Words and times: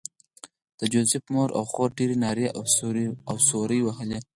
د 0.79 0.81
جوزف 0.93 1.23
مور 1.33 1.49
او 1.57 1.63
خور 1.71 1.89
ډېرې 1.99 2.15
نارې 2.23 2.47
او 3.29 3.35
سورې 3.49 3.79
وهلې 3.83 4.19